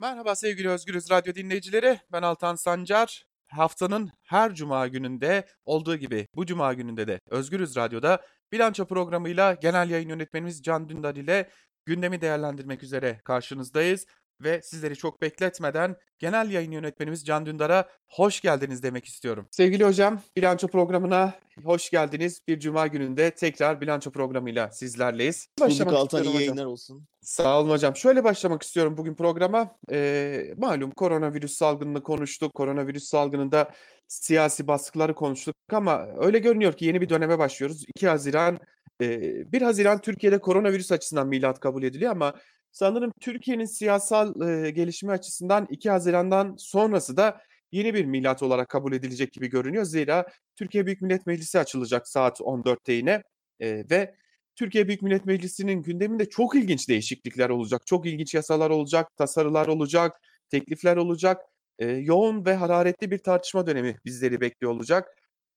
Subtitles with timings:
[0.00, 2.00] Merhaba sevgili Özgürüz Radyo dinleyicileri.
[2.12, 3.24] Ben Altan Sancar.
[3.48, 9.90] Haftanın her cuma gününde olduğu gibi bu cuma gününde de Özgürüz Radyo'da bilanço programıyla genel
[9.90, 11.50] yayın yönetmenimiz Can Dündar ile
[11.86, 14.06] gündemi değerlendirmek üzere karşınızdayız
[14.40, 19.46] ve sizleri çok bekletmeden genel yayın yönetmenimiz Can Dündar'a hoş geldiniz demek istiyorum.
[19.50, 21.34] Sevgili hocam, bilanço programına
[21.64, 22.40] hoş geldiniz.
[22.48, 25.48] Bir cuma gününde tekrar bilanço programıyla sizlerleyiz.
[25.60, 27.06] Başlamak Altan iyi yayınlar olsun.
[27.22, 27.96] Sağ olun hocam.
[27.96, 29.76] Şöyle başlamak istiyorum bugün programa.
[29.90, 32.54] Ee, malum koronavirüs salgınını konuştuk.
[32.54, 33.70] Koronavirüs salgınında
[34.08, 37.84] siyasi baskıları konuştuk ama öyle görünüyor ki yeni bir döneme başlıyoruz.
[37.96, 38.58] 2 Haziran,
[39.02, 42.34] e, 1 Haziran Türkiye'de koronavirüs açısından milat kabul ediliyor ama
[42.72, 47.40] Sanırım Türkiye'nin siyasal e, gelişimi açısından 2 Haziran'dan sonrası da
[47.72, 49.84] yeni bir milat olarak kabul edilecek gibi görünüyor.
[49.84, 53.22] Zira Türkiye Büyük Millet Meclisi açılacak saat 14'te yine
[53.60, 54.14] e, ve
[54.56, 57.86] Türkiye Büyük Millet Meclisi'nin gündeminde çok ilginç değişiklikler olacak.
[57.86, 61.42] Çok ilginç yasalar olacak, tasarılar olacak, teklifler olacak.
[61.78, 65.08] E, yoğun ve hararetli bir tartışma dönemi bizleri bekliyor olacak.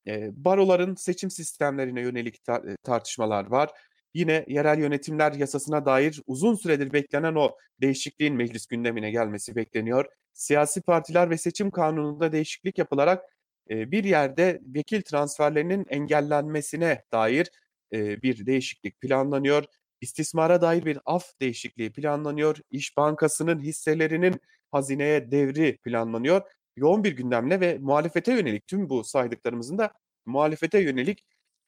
[0.07, 3.69] E, baroların seçim sistemlerine yönelik tar- tartışmalar var.
[4.13, 10.05] Yine yerel yönetimler yasasına dair uzun süredir beklenen o değişikliğin meclis gündemine gelmesi bekleniyor.
[10.33, 13.23] Siyasi partiler ve seçim kanununda değişiklik yapılarak
[13.69, 17.51] e, bir yerde vekil transferlerinin engellenmesine dair
[17.93, 19.63] e, bir değişiklik planlanıyor.
[20.01, 22.57] İstismara dair bir af değişikliği planlanıyor.
[22.71, 24.41] İş Bankası'nın hisselerinin
[24.71, 26.41] hazineye devri planlanıyor.
[26.75, 29.93] Yoğun bir gündemle ve muhalefete yönelik tüm bu saydıklarımızın da
[30.25, 31.25] muhalefete yönelik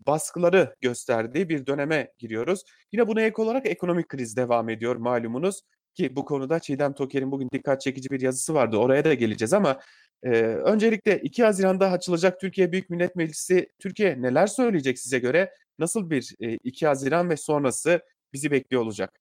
[0.07, 2.63] baskıları gösterdiği bir döneme giriyoruz.
[2.91, 5.61] Yine buna ek olarak ekonomik kriz devam ediyor malumunuz
[5.95, 8.77] ki bu konuda Çiğdem Toker'in bugün dikkat çekici bir yazısı vardı.
[8.77, 9.79] Oraya da geleceğiz ama
[10.23, 15.53] e, öncelikle 2 Haziran'da açılacak Türkiye Büyük Millet Meclisi Türkiye neler söyleyecek size göre?
[15.79, 18.01] Nasıl bir e, 2 Haziran ve sonrası
[18.33, 19.19] bizi bekliyor olacak?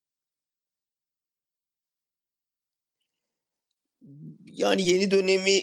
[4.46, 5.60] Yani yeni dönemi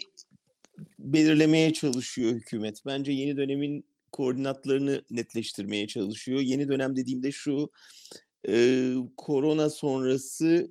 [0.98, 2.82] belirlemeye çalışıyor hükümet.
[2.86, 6.40] Bence yeni dönemin koordinatlarını netleştirmeye çalışıyor.
[6.40, 7.70] Yeni dönem dediğimde şu
[8.48, 10.70] e, korona sonrası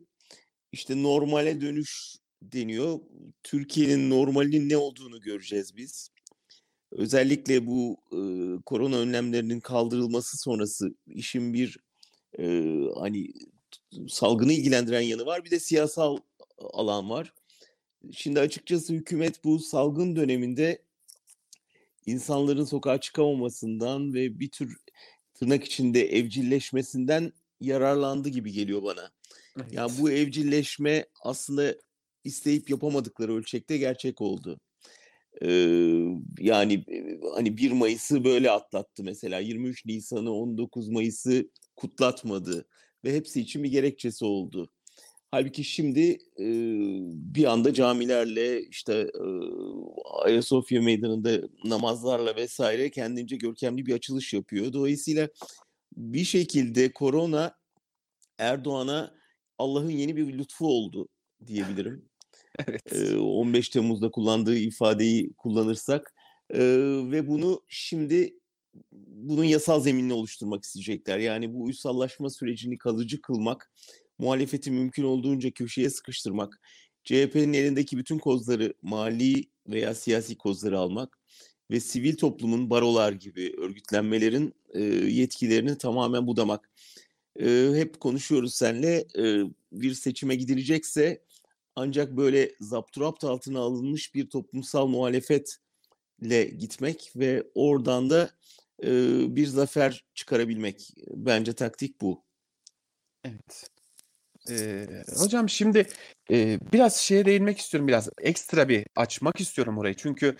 [0.71, 2.99] işte normale dönüş deniyor.
[3.43, 6.09] Türkiye'nin normalinin ne olduğunu göreceğiz biz.
[6.91, 8.19] Özellikle bu e,
[8.65, 11.77] korona önlemlerinin kaldırılması sonrası işin bir
[12.39, 13.33] e, hani
[14.09, 15.45] salgını ilgilendiren yanı var.
[15.45, 16.17] Bir de siyasal
[16.57, 17.33] alan var.
[18.11, 20.81] Şimdi açıkçası hükümet bu salgın döneminde
[22.05, 24.77] insanların sokağa çıkamamasından ve bir tür
[25.33, 29.11] tırnak içinde evcilleşmesinden yararlandı gibi geliyor bana.
[29.57, 29.73] Evet.
[29.73, 31.75] Yani bu evcilleşme aslında
[32.23, 34.59] isteyip yapamadıkları ölçekte gerçek oldu.
[35.41, 35.47] Ee,
[36.39, 36.85] yani
[37.35, 42.65] hani 1 Mayıs'ı böyle atlattı mesela 23 Nisan'ı 19 Mayıs'ı kutlatmadı
[43.03, 44.71] ve hepsi için bir gerekçesi oldu.
[45.31, 46.45] Halbuki şimdi e,
[47.35, 49.23] bir anda camilerle işte e,
[50.23, 54.73] Ayasofya Meydanı'nda namazlarla vesaire kendince görkemli bir açılış yapıyor.
[54.73, 55.29] Dolayısıyla
[55.97, 57.55] bir şekilde korona
[58.37, 59.15] Erdoğan'a
[59.57, 61.07] Allah'ın yeni bir lütfu oldu
[61.47, 62.09] diyebilirim.
[62.67, 62.93] evet.
[62.93, 66.13] E, 15 Temmuz'da kullandığı ifadeyi kullanırsak
[66.49, 66.59] e,
[67.11, 68.33] ve bunu şimdi
[68.91, 71.19] bunun yasal zeminini oluşturmak isteyecekler.
[71.19, 73.71] Yani bu uysallaşma sürecini kalıcı kılmak
[74.21, 76.59] muhalefeti mümkün olduğunca köşeye sıkıştırmak,
[77.03, 81.19] CHP'nin elindeki bütün kozları mali veya siyasi kozları almak
[81.71, 86.69] ve sivil toplumun barolar gibi örgütlenmelerin e, yetkilerini tamamen budamak.
[87.39, 91.23] E, hep konuşuyoruz senle e, bir seçime gidilecekse
[91.75, 98.29] ancak böyle zapturapt altına alınmış bir toplumsal muhalefetle gitmek ve oradan da
[98.83, 98.89] e,
[99.35, 100.93] bir zafer çıkarabilmek.
[101.07, 102.23] Bence taktik bu.
[103.23, 103.80] Evet.
[104.49, 104.87] Ee,
[105.17, 105.87] hocam şimdi
[106.31, 110.35] e, biraz şeye değinmek istiyorum biraz ekstra bir açmak istiyorum orayı çünkü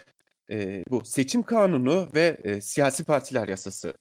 [0.52, 3.94] e, bu seçim kanunu ve e, siyasi partiler yasası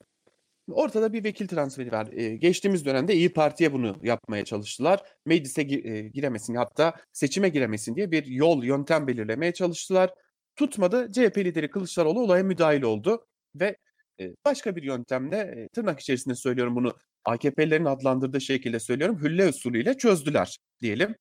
[0.72, 2.08] ortada bir vekil transferi var.
[2.12, 5.02] E, geçtiğimiz dönemde İyi Parti'ye bunu yapmaya çalıştılar.
[5.26, 10.14] Meclise gi- e, giremesin hatta seçime giremesin diye bir yol yöntem belirlemeye çalıştılar.
[10.56, 11.12] Tutmadı.
[11.12, 13.76] CHP lideri Kılıçdaroğlu olaya müdahil oldu ve
[14.44, 21.14] başka bir yöntemle tırnak içerisinde söylüyorum bunu AKP'lerin adlandırdığı şekilde söylüyorum hülle usulüyle çözdüler diyelim.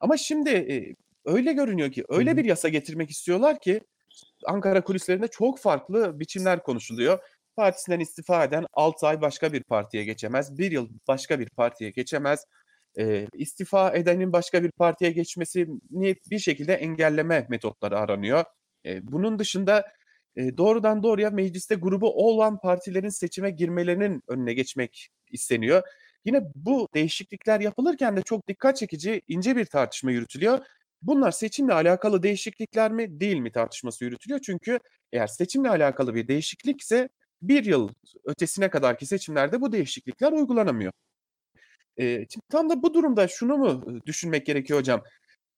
[0.00, 0.94] Ama şimdi
[1.24, 3.80] öyle görünüyor ki öyle bir yasa getirmek istiyorlar ki
[4.46, 7.18] Ankara kulislerinde çok farklı biçimler konuşuluyor.
[7.56, 10.58] Partisinden istifa eden 6 ay başka bir partiye geçemez.
[10.58, 12.44] 1 yıl başka bir partiye geçemez.
[12.98, 18.44] E, istifa edenin başka bir partiye geçmesini bir şekilde engelleme metotları aranıyor.
[18.86, 19.92] E, bunun dışında
[20.36, 25.82] e, doğrudan doğruya mecliste grubu olan partilerin seçime girmelerinin önüne geçmek isteniyor.
[26.24, 30.58] Yine bu değişiklikler yapılırken de çok dikkat çekici ince bir tartışma yürütülüyor.
[31.02, 34.40] bunlar seçimle alakalı değişiklikler mi değil mi tartışması yürütülüyor.
[34.40, 34.78] Çünkü
[35.12, 37.08] eğer seçimle alakalı bir değişiklikse
[37.42, 37.88] bir yıl
[38.24, 40.92] ötesine kadarki seçimlerde bu değişiklikler uygulanamıyor.
[41.98, 45.04] Şimdi tam da bu durumda şunu mu düşünmek gerekiyor hocam?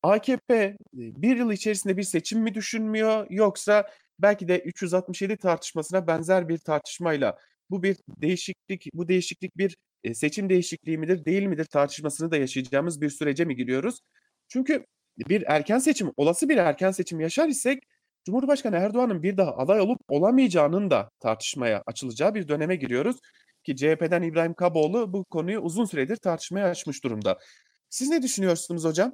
[0.03, 6.59] AKP bir yıl içerisinde bir seçim mi düşünmüyor yoksa belki de 367 tartışmasına benzer bir
[6.59, 7.39] tartışmayla
[7.75, 13.01] bu bir değişiklik bu değişiklik bir, eee, seçim değişikliği midir, değil midir tartışmasını da yaşayacağımız
[13.01, 14.01] bir sürece mi giriyoruz?
[14.49, 14.85] Çünkü
[15.19, 17.83] bir erken seçim, olası bir erken seçim yaşar isek
[18.25, 23.17] Cumhurbaşkanı Erdoğan'ın bir daha aday olup olamayacağının da tartışmaya açılacağı bir döneme giriyoruz
[23.65, 27.39] ki CHP'den İbrahim Kaboğlu bu konuyu uzun süredir tartışmaya açmış durumda.
[27.91, 29.13] Siz ne düşünüyorsunuz hocam?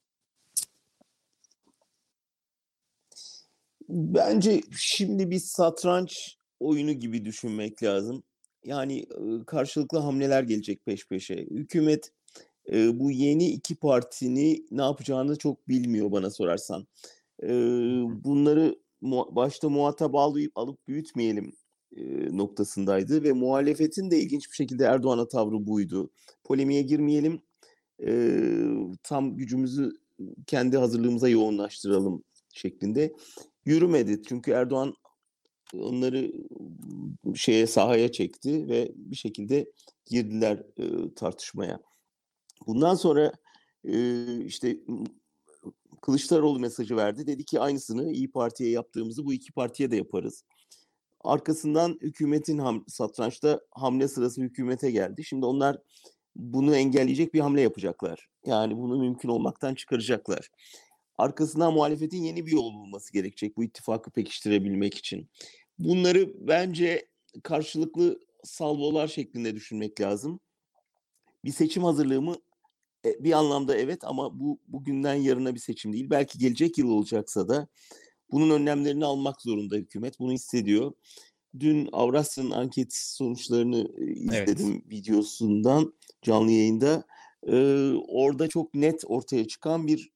[3.88, 8.22] Bence şimdi bir satranç oyunu gibi düşünmek lazım.
[8.64, 9.06] Yani,
[9.46, 11.36] karşılıklı hamleler gelecek peş peşe.
[11.36, 12.12] Hükümet,
[12.72, 16.86] bu yeni 2 partinin ne yapacağını çok bilmiyor bana sorarsan.
[18.24, 18.78] Bunları
[19.30, 21.52] başta muhatap almayıp alıp büyütmeyelim,
[22.30, 26.10] noktasındaydı ve muhalefetin de ilginç bir şekilde Erdoğan'a tavrı buydu.
[26.44, 27.42] Polemiğe girmeyelim,
[29.02, 29.92] tam gücümüzü
[30.46, 32.24] kendi hazırlığımıza yoğunlaştıralım
[32.54, 33.12] şeklinde.
[33.64, 34.94] Yürümedi çünkü Erdoğan
[35.74, 36.32] onları
[37.34, 39.72] şeye, sahaya çekti ve bir şekilde
[40.06, 41.80] girdiler, ııı, tartışmaya.
[42.66, 43.32] Bundan sonra,
[43.84, 44.76] eee, işte,
[46.02, 47.26] Kılıçdaroğlu mesajı verdi.
[47.26, 50.44] Dedi ki aynısını İYİ Parti'ye yaptığımızı bu 2 partiye de yaparız.
[51.24, 55.24] Arkasından hükümetin ham satrançta hamle sırası hükümete geldi.
[55.24, 55.78] Şimdi onlar
[56.36, 58.28] bunu engelleyecek bir hamle yapacaklar.
[58.46, 60.50] Yani bunu mümkün olmaktan çıkaracaklar.
[61.20, 65.28] Arkasından muhalefetin yeni bir yol bulması gerekecek bu ittifakı pekiştirebilmek için.
[65.78, 67.08] Bunları bence
[67.42, 70.40] karşılıklı salvolar şeklinde düşünmek lazım.
[71.44, 72.36] Bir seçim hazırlığı mı?
[73.04, 76.10] E, bir anlamda evet ama bu bugünden yarına bir seçim değil.
[76.10, 77.68] Belki gelecek yıl olacaksa da
[78.32, 80.18] bunun önlemlerini almak zorunda hükümet.
[80.18, 80.92] Bunu hissediyor.
[81.60, 84.90] Dün Avrasya'nın anket sonuçlarını, eee, izledim Evet.
[84.90, 87.04] videosundan canlı yayında.
[87.46, 90.10] Eee, orada çok net ortaya çıkan bir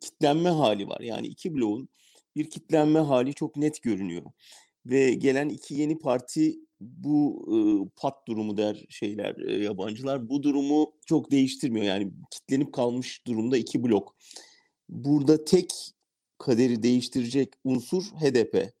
[0.00, 1.00] kitlenme hâli var.
[1.00, 1.88] Yani 2 bloğun
[2.36, 4.22] bir kitlenme hâli çok net görünüyor
[4.86, 10.28] ve gelen 2 yeni parti bu, ııı, pat durumu der şeyler, eee, yabancılar.
[10.30, 11.86] Bu durumu çok değiştirmiyor.
[11.86, 14.16] Yani kitlenip kalmış durumda 2 blok.
[14.88, 15.70] Burada tek
[16.38, 18.72] kaderi değiştirecek unsur HDP.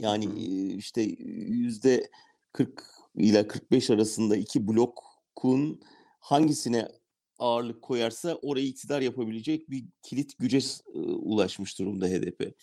[0.00, 2.84] Yani, eee, işte, %40
[3.16, 5.80] ile 45 arasında 2 blokun
[6.20, 6.88] hangisine
[7.38, 10.58] ağırlık koyarsa orayı iktidar yapabilecek bir kilit güce
[10.94, 12.54] ulaşmış durumda HDP.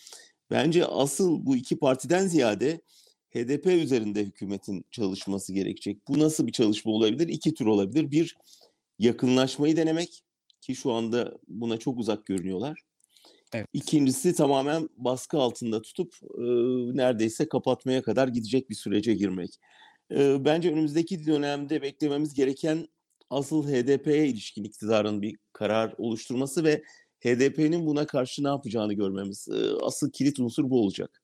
[0.50, 2.80] Bence asıl bu 2 partiden ziyade
[3.30, 6.08] HDP üzerinde hükümetin çalışması gerekecek.
[6.08, 7.28] Bu nasıl bir çalışma olabilir?
[7.28, 8.10] 2 tür olabilir.
[8.10, 8.36] 1
[8.98, 10.22] yakınlaşmayı denemek
[10.60, 12.80] ki şu anda buna çok uzak görünüyorlar.
[13.54, 13.68] Evet.
[13.74, 19.58] 2'ncisi tamamen baskı altında tutup, ııı, neredeyse kapatmaya kadar gidecek bir sürece girmek.
[20.10, 22.88] Eee, bence önümüzdeki dönemde beklememiz gereken
[23.34, 26.82] asıl HDP'ye ilişkin iktidarın bir karar oluşturması ve
[27.24, 29.48] HDP'nin buna karşı ne yapacağını görmemiz.
[29.82, 31.20] Asıl kilit unsur bu olacak.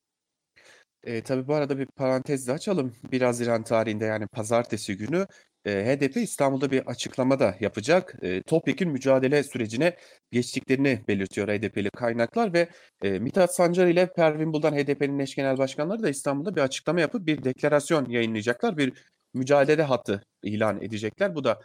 [1.06, 2.92] Eee, tabii bu arada bir parantez de açalım.
[3.12, 5.26] 1 Haziran tarihinde yani pazartesi günü,
[5.66, 8.14] eee, HDP İstanbul'da bir açıklama da yapacak.
[8.22, 9.96] Eee, topyekün mücadele sürecine
[10.30, 12.68] geçtiklerini belirtiyor HDP'li kaynaklar ve,
[13.04, 17.26] eee, Mithat Sancar ile Pervin Buldan HDP'nin eş genel başkanları da İstanbul'da bir açıklama yapıp
[17.26, 18.76] bir deklarasyon yayınlayacaklar.
[18.78, 18.92] Bir
[19.34, 21.34] mücadele hattı ilan edecekler.
[21.34, 21.60] Bu da,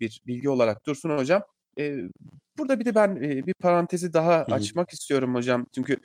[0.00, 1.42] bir bilgi olarak dursun hocam.
[2.58, 5.66] Burada bir de ben, bir parantezi daha açmak istiyorum hocam.
[5.74, 5.96] Çünkü,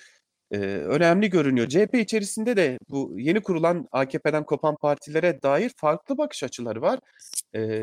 [0.51, 1.67] önemli görünüyor.
[1.67, 6.99] CHP içerisinde de bu yeni kurulan AKP'den kopan partilere dair farklı bakış açıları var.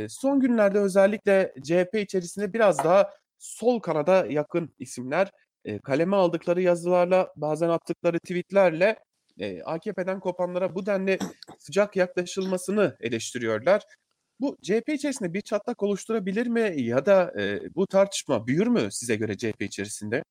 [0.09, 5.31] Son günlerde özellikle CHP içerisinde biraz daha sol kanada yakın isimler,
[5.85, 8.97] kaleme aldıkları yazılarla, bazen attıkları tweet'lerle,
[9.65, 11.19] AKP'den kopanlara bu denli
[11.59, 13.83] sıcak yaklaşılmasını eleştiriyorlar.
[14.41, 19.17] Bu CHP içerisinde bir çatlak oluşturabilir mi ya da, eee, bu tartışma büyür mü size
[19.17, 20.25] göre CHP içerisinde?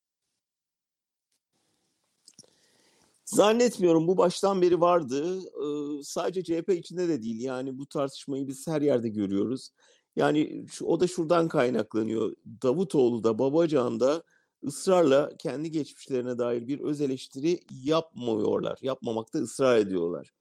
[3.26, 4.08] Zannetmiyorum.
[4.08, 5.40] Bu baştan beri vardı.
[5.62, 7.42] Iıı, sadece CHP içinde de değil.
[7.42, 9.70] Yani bu tartışmayı biz her yerde görüyoruz.
[10.16, 12.36] Yani o da şuradan kaynaklanıyor.
[12.64, 14.24] Davutoğlu da Babacan da
[14.64, 18.80] ısrarla kendi geçmişlerine dair bir öz eleştiri yapmıyorlar.
[18.82, 20.32] Yapmamakta ısrar ediyorlar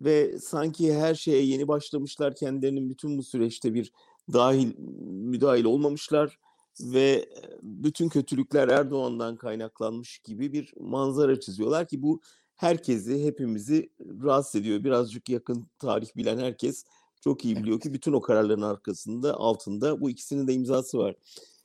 [0.00, 3.92] ve sanki her şeye yeni başlamışlar, kendilerinin bütün bu süreçte bir
[4.32, 4.72] dâhil
[5.06, 6.38] müdahil olmamışlar
[6.80, 7.28] ve
[7.62, 12.20] bütün kötülükler Erdoğan'dan kaynaklanmış gibi bir manzara çiziyorlar ki bu
[12.56, 13.90] herkesi, hepimizi
[14.22, 14.84] rahatsız ediyor.
[14.84, 16.84] Birazcık yakın tarih bilen herkes
[17.20, 21.14] çok iyi biliyor ki bütün o kararların arkasında, altında bu ikisinin de imzası var.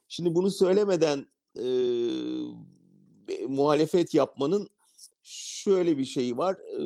[0.07, 2.11] Şimdi bunu söylemeden, eee,
[3.47, 4.69] muhalefet yapmanın
[5.23, 6.55] şöyle bir şeyi var.
[6.55, 6.81] E,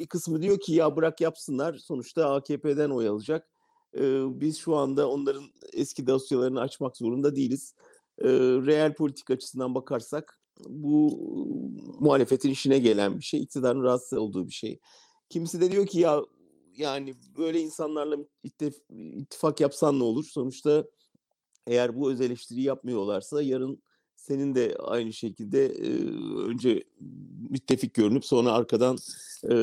[0.00, 3.48] bir kısmı diyor ki ya bırak yapsınlar sonuçta AKP'den oy alacak.
[3.94, 4.00] E,
[4.40, 7.74] biz şu anda onların eski dosyalarını açmak zorunda değiliz.
[8.18, 8.28] E,
[8.66, 11.18] reel politik açısından bakarsak bu
[12.00, 14.80] muhalefetin işine gelen bir şey, iktidarın rahatsız olduğu bir şey.
[15.28, 16.22] Kimisi de diyor ki ya
[16.76, 20.24] yani böyle insanlarla ittifak yapsan ne olur?
[20.24, 20.84] Sonuçta
[21.66, 23.82] eğer bu öz eleştiriyi yapmıyorlarsa yarın
[24.30, 25.90] senin de aynı şekilde e,
[26.46, 26.84] önce
[27.50, 28.98] müttefik görünüp sonra arkadan
[29.50, 29.54] e,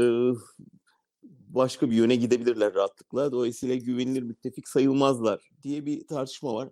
[1.49, 3.31] başka bir yöne gidebilirler rahatlıkla.
[3.31, 6.69] Dolayısıyla güvenilir müttefik sayılmazlar diye bir tartışma var.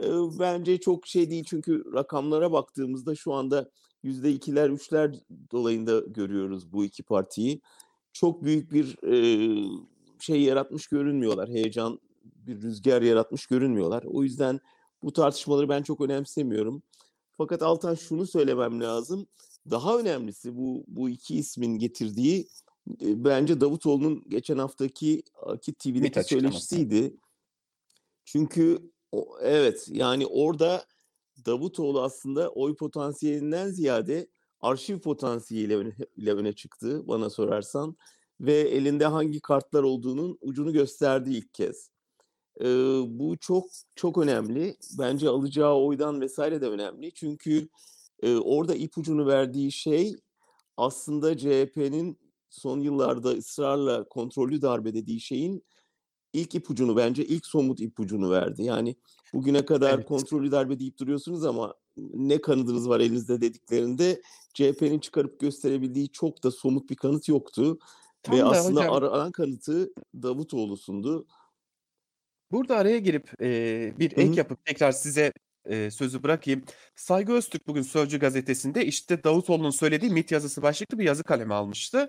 [0.00, 0.06] E,
[0.38, 3.70] bence çok şey değil çünkü rakamlara baktığımızda şu anda
[4.02, 5.14] yüzde ikiler, üçler
[5.52, 7.60] dolayında görüyoruz bu iki partiyi.
[8.12, 9.14] Çok büyük bir e,
[10.20, 11.48] şey yaratmış görünmüyorlar.
[11.48, 14.02] Heyecan, bir rüzgar yaratmış görünmüyorlar.
[14.06, 14.60] O yüzden
[15.02, 16.82] bu tartışmaları ben çok önemsemiyorum.
[17.40, 19.26] Fakat Altan şunu söylemem lazım.
[19.70, 22.48] Daha önemlisi bu bu iki ismin getirdiği
[23.02, 27.16] e, bence Davutoğlu'nun geçen haftaki Akit TV'deki söyleşisiydi.
[28.24, 28.78] Çünkü
[29.12, 30.84] o, evet yani orada
[31.46, 34.26] Davutoğlu aslında oy potansiyelinden ziyade
[34.60, 35.94] arşiv potansiyeliyle öne,
[36.32, 37.96] öne çıktı bana sorarsan
[38.40, 41.90] ve elinde hangi kartlar olduğunun ucunu gösterdi ilk kez.
[42.60, 42.64] Ee,
[43.06, 43.64] bu çok
[43.94, 44.76] çok önemli.
[44.98, 47.12] Bence alacağı oydan vesaire de önemli.
[47.14, 47.68] Çünkü
[48.22, 50.16] e, orada ipucunu verdiği şey
[50.76, 52.18] aslında CHP'nin
[52.50, 55.64] son yıllarda ısrarla kontrollü darbe dediği şeyin
[56.32, 58.62] ilk ipucunu bence ilk somut ipucunu verdi.
[58.62, 58.96] Yani
[59.32, 60.06] bugüne kadar evet.
[60.06, 64.22] kontrollü darbe deyip duruyorsunuz ama ne kanıtınız var elinizde dediklerinde
[64.54, 67.78] CHP'nin çıkarıp gösterebildiği çok da somut bir kanıt yoktu.
[68.22, 71.26] Tam Ve aslında hocam, aranan kanıtı Davutoğlu'sundu.
[72.50, 75.32] Burada araya girip e, bir ek yapıp tekrar size
[75.64, 76.64] e, sözü bırakayım.
[76.96, 82.08] Saygı Öztürk bugün Sözcü gazetesinde işte Davutoğlu'nun söylediği MIT yazısı başlıklı bir yazı kaleme almıştı.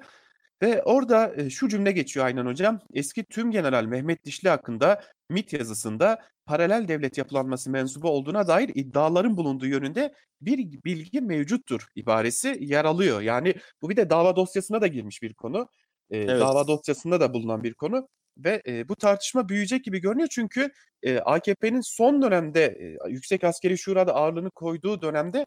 [0.61, 2.79] Ve orada e, şu cümle geçiyor aynen hocam.
[2.93, 9.37] Eski tüm general Mehmet Dişli hakkında MIT yazısında paralel devlet yapılanması mensubu olduğuna dair iddiaların
[9.37, 13.21] bulunduğu yönünde bir bilgi mevcuttur ibaresi yer alıyor.
[13.21, 15.67] Yani bu bir de dava dosyasına da girmiş bir konu.
[16.09, 16.41] E, evet.
[16.41, 18.07] Dava dosyasında da bulunan bir konu
[18.37, 20.71] ve e, bu tartışma büyüyecek gibi görünüyor çünkü
[21.03, 25.45] e, AKP'nin son dönemde e, Yüksek Askeri Şura'da ağırlığını koyduğu dönemde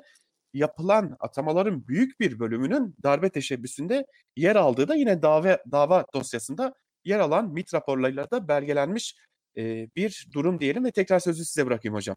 [0.54, 6.74] yapılan atamaların büyük bir bölümünün darbe teşebbüsünde yer aldığı da yine dava dava dosyasında
[7.04, 9.16] yer alan MIT raporlarıyla da belgelenmiş
[9.56, 12.16] e, bir durum diyelim ve tekrar sözü size bırakayım hocam.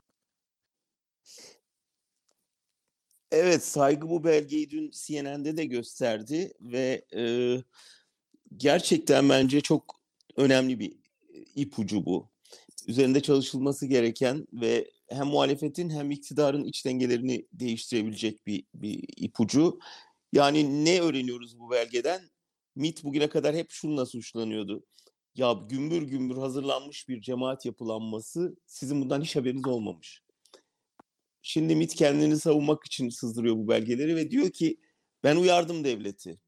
[3.32, 7.24] Evet, saygı bu belgeyi dün CNN'de de gösterdi ve e,
[8.58, 9.97] gerçekten bence çok
[10.38, 10.94] önemli bir
[11.56, 12.29] ipucu bu.
[12.88, 19.79] Üzerinde çalışılması gereken ve hem muhalefetin hem iktidarın iç dengelerini değiştirebilecek bir, bir ipucu.
[20.34, 22.22] Yani ne öğreniyoruz bu belgeden?
[22.75, 24.86] MIT bugüne kadar hep şununla suçlanıyordu.
[25.36, 30.24] Ya gümbür gümbür hazırlanmış bir cemaat yapılanması sizin bundan hiç haberiniz olmamış.
[31.41, 34.77] Şimdi MIT kendini savunmak için sızdırıyor bu belgeleri ve diyor ki
[35.24, 36.39] ben uyardım devleti.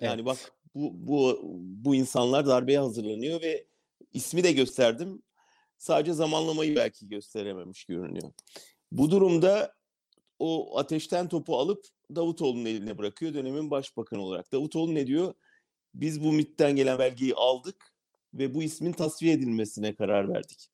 [0.00, 0.26] Yani evet.
[0.26, 1.40] bak bu, bu,
[1.84, 3.66] bu insanlar darbeye hazırlanıyor ve
[4.12, 5.22] ismi de gösterdim.
[5.78, 8.32] Sadece zamanlamayı belki gösterememiş görünüyor.
[8.92, 9.74] Bu durumda
[10.38, 14.52] o ateşten topu alıp Davutoğlu'nun eline bırakıyor dönemin başbakanı olarak.
[14.52, 15.34] Davutoğlu ne diyor?
[15.94, 17.94] Biz bu MIT'ten gelen belgeyi aldık
[18.34, 20.68] ve bu ismin tasfiye edilmesine karar verdik.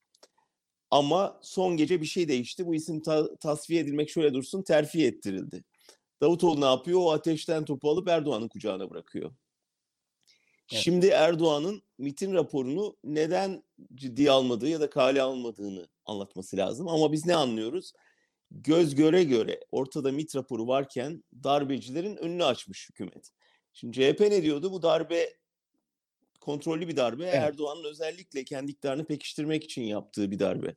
[0.91, 2.67] Ama son gece bir şey değişti.
[2.67, 5.65] Bu isim ta- tasfiye edilmek şöyle dursun terfi ettirildi.
[6.21, 7.01] Davutoğlu ne yapıyor?
[7.03, 9.33] O ateşten topu alıp Erdoğan'ın kucağına bırakıyor.
[10.73, 10.83] Evet.
[10.85, 13.63] Şimdi Erdoğan'ın MIT'in raporunu neden
[13.95, 16.89] ciddiye almadığı ya da kale almadığını anlatması lazım.
[16.89, 17.93] Ama biz ne anlıyoruz?
[18.51, 23.31] Göz göre göre ortada MIT raporu varken darbecilerin önünü açmış hükümet.
[23.73, 24.73] Şimdi CHP ne diyordu?
[24.73, 25.35] Bu darbe
[26.41, 27.25] kontrollü bir darbe.
[27.25, 27.35] Evet.
[27.35, 30.75] Erdoğan'ın özellikle kendi iktidarını pekiştirmek için yaptığı bir darbe.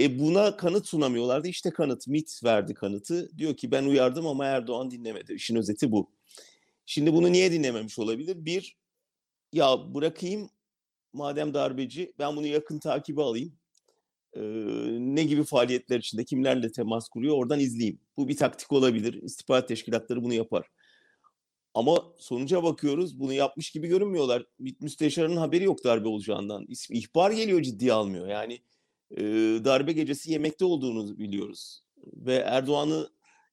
[0.00, 1.48] E buna kanıt sunamıyorlardı.
[1.48, 2.08] İşte kanıt.
[2.08, 3.38] MIT verdi kanıtı.
[3.38, 5.32] Diyor ki ben uyardım ama Erdoğan dinlemedi.
[5.32, 6.10] İşin özeti bu.
[6.86, 8.44] Şimdi bunu niye dinlememiş olabilir?
[8.44, 8.76] Bir,
[9.52, 10.50] ya bırakayım
[11.12, 13.52] madem darbeci ben bunu yakın takibi alayım.
[14.36, 14.40] Ee,
[14.98, 18.00] ne gibi faaliyetler içinde kimlerle temas kuruyor oradan izleyeyim.
[18.16, 19.22] Bu bir taktik olabilir.
[19.22, 20.70] İstihbarat teşkilatları bunu yapar.
[21.74, 24.46] Ama sonuca bakıyoruz bunu yapmış gibi görünmüyorlar.
[24.80, 26.66] Müsteşarın haberi yok darbe olacağından.
[26.90, 28.28] İhbar geliyor ciddiye almıyor.
[28.28, 28.60] Yani
[29.10, 29.22] e,
[29.64, 31.82] darbe gecesi yemekte olduğunu biliyoruz.
[32.12, 33.08] Ve Erdoğan'ı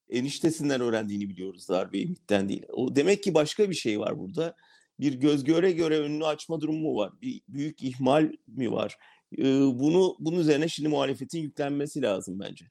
[0.10, 2.64] eniştesinden öğrendiğini biliyoruz darbeyi MİT'ten değil.
[2.70, 4.56] O demek ki başka bir şey var burada
[5.00, 7.12] bir göz göre göre önünü açma durumu mu var?
[7.22, 8.98] Bir büyük ihmal mi var?
[9.38, 9.44] Ee,
[9.80, 12.66] bunu bunun üzerine şimdi muhalefetin yüklenmesi lazım bence.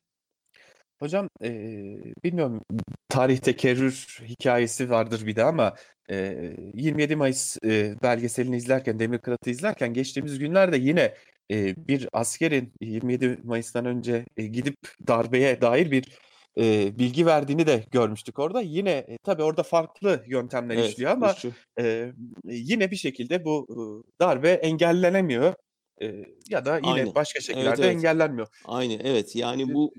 [1.01, 2.63] Hocam, eee, bilmiyorum,
[3.09, 5.75] tarih tekerrür hikâyesi vardır bir de ama,
[6.11, 11.15] eee, 27 Mayıs, eee, belgeselini izlerken, Demir Kırat'ı izlerken geçtiğimiz günlerde yine,
[11.51, 14.77] eee, bir askerin 27 Mayıs'tan önce, eee, gidip
[15.09, 16.19] darbeye dair bir,
[16.59, 18.63] eee, bilgi verdiğini de görmüştük orada.
[18.63, 21.37] Yine, eee, tabii orada farklı yöntemler Evet, işliyor ama,
[21.81, 25.55] eee, yine bir şekilde bu, ııı, darbe engellenemiyor,
[26.03, 27.15] eee, ya da yine Aynı.
[27.17, 27.99] başka Evet, şekillerde evet.
[27.99, 28.49] engellenmiyor.
[28.65, 29.37] Aynı, evet.
[29.37, 29.97] Yani bu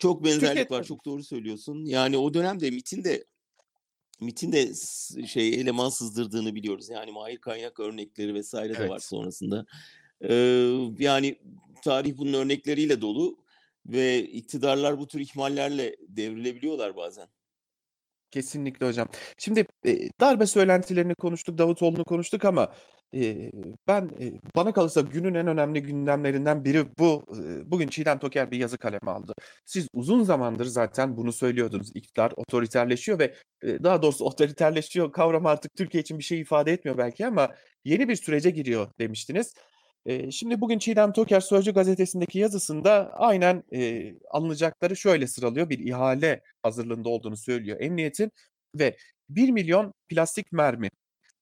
[0.00, 0.84] çok benzerlik var, tabii.
[0.84, 1.84] çok doğru söylüyorsun.
[1.84, 3.24] Yani o dönemde MİT'in de
[4.20, 4.74] MİT'in de
[5.28, 6.90] şey, eleman sızdırdığını biliyoruz.
[6.90, 8.54] Yani Mahir Kaynak örnekleri vs.
[8.78, 9.04] de var Evet.
[9.04, 9.66] sonrasında.
[10.22, 11.38] Eee, yani
[11.84, 13.41] tarih bunun örnekleriyle dolu
[13.86, 17.28] ve iktidarlar bu tür ihmallerle devrilebiliyorlar bazen.
[18.30, 19.08] Kesinlikle hocam.
[19.38, 22.72] Şimdi, eee, darbe söylentilerini konuştuk, Davutoğlu'nu konuştuk ama,
[23.12, 23.50] eee,
[23.88, 27.24] ben, eee, bana kalırsa günün en önemli gündemlerinden biri bu.
[27.36, 29.32] Iıı, bugün Çiğdem Toker bir yazı kaleme aldı.
[29.64, 31.90] Siz uzun zamandır zaten bunu söylüyordunuz.
[31.96, 33.34] İktidar otoriterleşiyor ve,
[33.64, 38.08] eee, daha doğrusu otoriterleşiyor kavramı artık Türkiye için bir şey ifade etmiyor belki ama yeni
[38.08, 39.54] bir sürece giriyor demiştiniz.
[40.30, 45.70] Şimdi bugün Çiğdem Toker Sözcü gazetesindeki yazısında aynen, eee, alınacakları şöyle sıralıyor.
[45.70, 48.32] Bir ihale hazırlığında olduğunu söylüyor emniyetin
[48.78, 48.96] ve
[49.28, 50.88] 1.000.000 plastik mermi,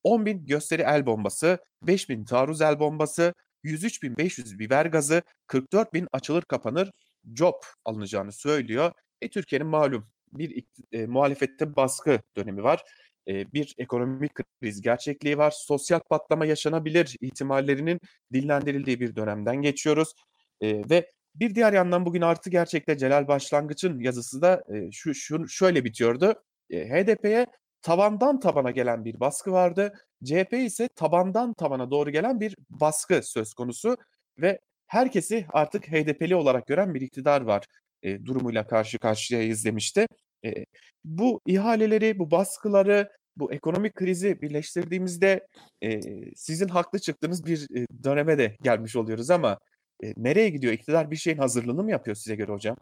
[0.05, 6.91] 10.000 gösteri el bombası, 5.000 taarruz el bombası, 103.500 biber gazı, 44.000 açılır kapanır
[7.33, 8.93] cop alınacağını söylüyor.
[9.23, 12.83] E, Türkiye'nin malum bir eee, muhalefette baskı dönemi var.
[13.31, 15.51] Bir ekonomik kriz gerçekliği var.
[15.57, 18.01] Sosyal patlama yaşanabilir ihtimallerinin
[18.33, 20.15] dillendirildiği bir dönemden geçiyoruz.
[20.63, 26.35] Ve bir diğer yandan bugün Artı Gerçek'te Celal Başlangıç'ın yazısı da, şu şun şöyle bitiyordu.
[26.73, 27.47] HDP'ye
[27.83, 29.93] tavandan tabana gelen bir baskı vardı.
[30.25, 33.97] CHP ise tabandan tabana doğru gelen bir baskı söz konusu
[34.39, 37.65] ve herkesi artık HDP'li olarak gören bir iktidar var,
[38.03, 40.07] eee, durumuyla karşı karşıyayız demişti.
[40.43, 40.65] Eee,
[41.05, 45.47] bu ihaleleri, bu baskıları, bu ekonomik krizi birleştirdiğimizde,
[45.83, 46.01] eee,
[46.37, 49.59] sizin haklı çıktığınız bir, eee, döneme de gelmiş oluyoruz ama,
[50.03, 50.73] eee, nereye gidiyor?
[50.73, 52.77] İktidar bir şeyin hazırlığını mı yapıyor size göre hocam?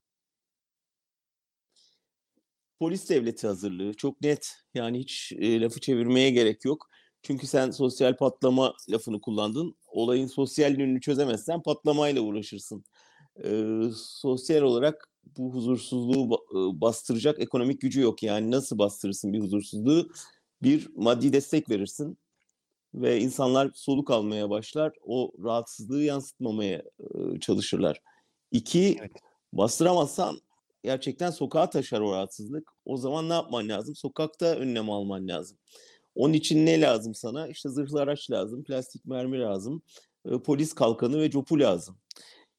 [2.80, 4.52] Polis devleti hazırlığı çok net.
[4.74, 6.87] Yani hiç, eee, lafı çevirmeye gerek yok.
[7.22, 9.76] Çünkü sen sosyal patlama lafını kullandın.
[9.87, 12.84] Olayın sosyal yönünü çözemezsen patlamayla uğraşırsın.
[13.44, 15.08] Eee, sosyal olarak
[15.38, 16.30] bu huzursuzluğu
[16.80, 18.22] bastıracak ekonomik gücü yok.
[18.22, 20.08] Yani nasıl bastırırsın bir huzursuzluğu?
[20.62, 22.18] Bir, maddi destek verirsin
[22.94, 24.92] ve insanlar soluk almaya başlar.
[25.03, 26.83] O rahatsızlığı yansıtmamaya,
[27.40, 28.03] çalışırlar.
[28.51, 29.12] 2, Evet.
[29.53, 30.40] bastıramazsan
[30.83, 32.71] gerçekten sokağa taşar o rahatsızlık.
[32.85, 33.94] O zaman ne yapman lazım?
[33.94, 35.59] Sokakta önlem alman lazım.
[36.14, 37.49] Onun için ne lazım sana?
[37.49, 39.83] İşte zırhlı araç lazım, plastik mermi lazım,
[40.44, 41.99] polis kalkanı ve copu lazım.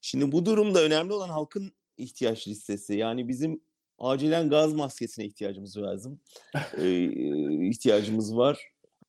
[0.02, 2.94] Şimdi bu durumda önemli olan halkın ihtiyaç listesi.
[2.94, 3.62] Yani bizim
[4.00, 6.20] acilen gaz maskesine ihtiyacımız lazım.
[6.82, 8.60] Eee, ihtiyacımız var.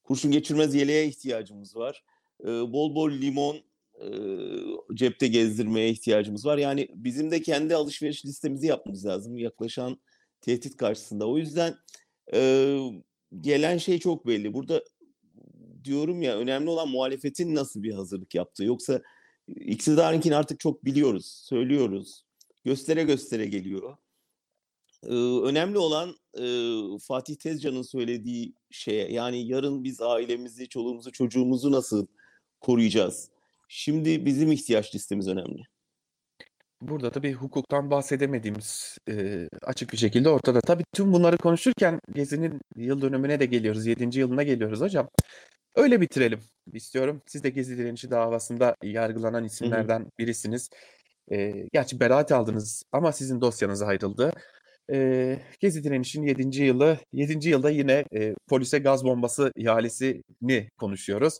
[0.04, 2.04] Kurşun geçirmez yeleğe ihtiyacımız var.
[2.44, 3.56] Eee, bol bol limon,
[4.00, 4.60] eee,
[4.94, 6.58] cepte gezdirmeye ihtiyacımız var.
[6.58, 10.00] Yani bizim de kendi alışveriş listemizi yapmamız lazım yaklaşan
[10.40, 11.28] tehdit karşısında.
[11.28, 11.74] O yüzden,
[12.32, 13.02] eee,
[13.40, 14.54] gelen şey çok belli.
[14.54, 14.84] Burada
[15.84, 18.64] diyorum ya, önemli olan muhalefetin nasıl bir hazırlık yaptığı.
[18.64, 19.02] Yoksa
[19.48, 22.24] iktidarınkini artık çok biliyoruz, söylüyoruz.
[22.64, 23.96] Göstere göstere geliyor.
[25.02, 26.14] Önemli olan,
[26.98, 32.06] Fatih Tezcan'ın söylediği şeye, yani yarın biz ailemizi, çoluğumuzu, çocuğumuzu nasıl
[32.60, 33.30] koruyacağız?
[33.68, 35.62] Şimdi bizim ihtiyaç listemiz önemli.
[36.80, 40.60] Burada tabii hukuktan bahsedemediğimiz, eee, açık bir şekilde ortada.
[40.60, 44.18] Tabii tüm bunları konuşurken Gezi'nin yıl dönümüne de geliyoruz, 7.
[44.18, 45.08] yılına geliyoruz hocam.
[45.74, 46.40] Öyle bitirelim
[46.72, 47.22] istiyorum.
[47.26, 50.70] Siz de Gezi direnişi davasında yargılanan isimlerden birisiniz.
[51.30, 54.32] Eee, gerçi beraat aldınız ama sizin dosyanız ayrıldı.
[54.90, 56.64] Eee, Gezi direnişinin 7.
[56.64, 57.48] yılı, 7.
[57.50, 61.38] yılda yine, eee, polise gaz bombası ihalesini konuşuyoruz.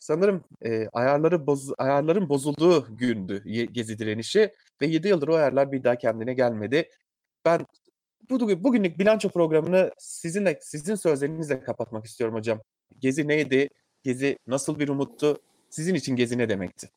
[0.00, 5.84] Sanırım, eee, ayarları boz ayarların bozulduğu gündü Gezi direnişi ve 7 yıldır o ayarlar bir
[5.84, 6.90] daha kendine gelmedi.
[7.46, 7.66] Ben
[8.30, 12.60] budu bugünlük bilanço programını sizinle, sizin sözlerinizle kapatmak istiyorum hocam.
[13.00, 13.68] Gezi neydi?
[14.04, 15.42] Gezi nasıl bir umuttu?
[15.70, 16.90] Sizin için Gezi ne demekti?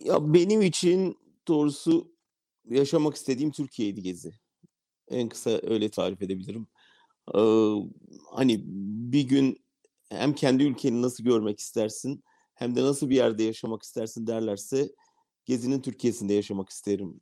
[0.00, 1.18] Ya, benim için
[1.48, 2.11] doğrusu
[2.70, 4.32] yaşamak istediğim Türkiye'ydi Gezi.
[5.08, 6.66] En kısa öyle tarif edebilirim.
[7.34, 7.90] Iıı,
[8.30, 8.62] hani,
[9.12, 9.64] bir gün
[10.10, 14.88] hem kendi ülkeni nasıl görmek istersin hem de nasıl bir yerde yaşamak istersin derlerse
[15.46, 17.20] Gezi'nin Türkiye'sinde yaşamak isterim,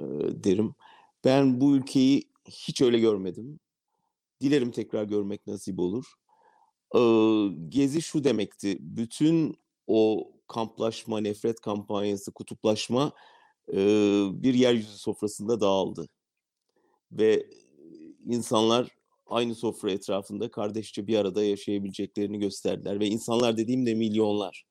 [0.00, 0.74] ııı, derim.
[1.24, 3.60] Ben bu ülkeyi hiç öyle görmedim.
[4.40, 6.04] Dilerim tekrar görmek nasip olur.
[6.94, 13.12] Iıı, Gezi şu demekti, bütün o kamplaşma, nefret kampanyası, kutuplaşma
[13.68, 13.76] e,
[14.32, 16.08] bir yeryüzü sofrasında dağıldı.
[17.12, 17.46] Ve
[18.26, 18.88] insanlar
[19.26, 23.00] aynı sofra etrafında kardeşçe bir arada yaşayabileceklerini gösterdiler.
[23.00, 24.64] Ve insanlar dediğimde milyonlar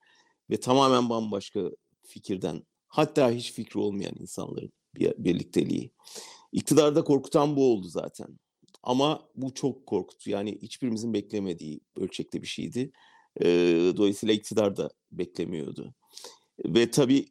[0.49, 1.71] ve tamamen bambaşka
[2.05, 5.91] fikirden hatta hiç fikri olmayan insanların bir birlikteliği.
[6.51, 8.39] İktidarda korkutan bu oldu zaten.
[8.83, 10.29] Ama bu çok korkuttu.
[10.29, 12.91] Yani hiçbirimizin beklemediği ölçekte bir şeydi.
[13.41, 13.45] E,
[13.97, 15.93] dolayısıyla iktidar da beklemiyordu.
[16.65, 17.25] Ve tabii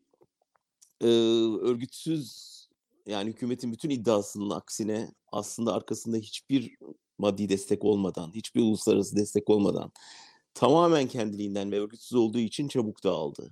[1.01, 1.07] e,
[1.61, 2.51] örgütsüz
[3.07, 6.77] yani hükümetin bütün iddiasının aksine aslında arkasında hiçbir
[7.19, 9.93] maddi destek olmadan, hiçbir uluslararası destek olmadan
[10.55, 13.51] tamamen kendiliğinden ve örgütsüz olduğu için çabuk dağıldı.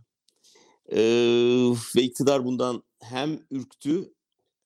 [0.93, 4.15] Ee, ve iktidar bundan hem ürktü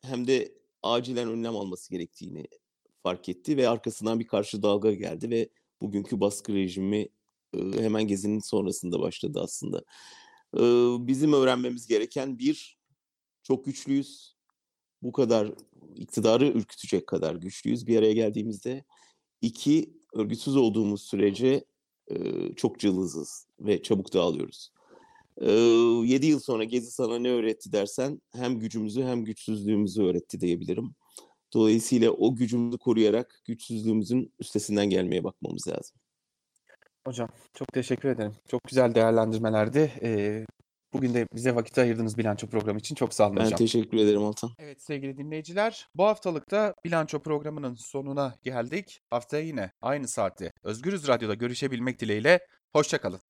[0.03, 2.47] hem de acilen önlem alması gerektiğini
[3.03, 5.49] fark etti ve arkasından bir karşı dalga geldi ve
[5.81, 7.09] bugünkü baskı rejimi
[7.55, 9.83] e, hemen gezinin sonrasında başladı aslında.
[11.07, 12.79] Bizim öğrenmemiz gereken bir,
[13.43, 14.37] çok güçlüyüz.
[15.03, 15.53] Bu kadar
[15.95, 18.85] iktidarı ürkütecek kadar güçlüyüz bir araya geldiğimizde.
[19.41, 21.65] İki, örgütsüz olduğumuz sürece
[22.57, 24.73] çok cılızız ve çabuk dağılıyoruz.
[25.41, 30.95] E, 7 yıl sonra Gezi sana ne öğretti dersen hem gücümüzü hem güçsüzlüğümüzü öğretti diyebilirim.
[31.55, 35.97] Dolayısıyla o gücümüzü koruyarak güçsüzlüğümüzün üstesinden gelmeye bakmamız lazım.
[37.07, 38.33] Hocam çok teşekkür ederim.
[38.49, 39.93] Çok güzel değerlendirmelerdi.
[40.03, 40.45] Ee,
[40.93, 43.59] bugün de bize vakit ayırdığınız bilanço programı için çok sağ olun Ben hocam.
[43.59, 44.51] teşekkür ederim Altan.
[44.59, 49.01] Evet sevgili dinleyiciler, bu haftalıkta bilanço programının sonuna geldik.
[49.11, 52.41] Haftaya yine aynı saatte Özgürüz Radyo'da görüşebilmek dileğiyle.
[52.73, 53.21] Hoşçakalın.